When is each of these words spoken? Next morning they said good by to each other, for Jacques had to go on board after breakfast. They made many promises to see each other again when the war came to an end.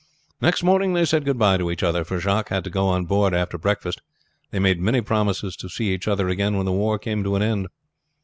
Next 0.41 0.63
morning 0.63 0.93
they 0.93 1.05
said 1.05 1.25
good 1.25 1.37
by 1.37 1.57
to 1.57 1.69
each 1.69 1.83
other, 1.83 2.03
for 2.03 2.19
Jacques 2.19 2.49
had 2.49 2.63
to 2.63 2.71
go 2.71 2.87
on 2.87 3.05
board 3.05 3.35
after 3.35 3.55
breakfast. 3.59 4.01
They 4.49 4.57
made 4.57 4.81
many 4.81 5.01
promises 5.01 5.55
to 5.57 5.69
see 5.69 5.93
each 5.93 6.07
other 6.07 6.27
again 6.27 6.57
when 6.57 6.65
the 6.65 6.71
war 6.71 6.97
came 6.97 7.23
to 7.23 7.35
an 7.35 7.43
end. 7.43 7.67